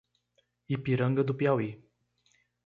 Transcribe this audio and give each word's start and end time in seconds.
Ipiranga 0.75 1.23
do 1.27 1.37
Piauí 1.41 1.69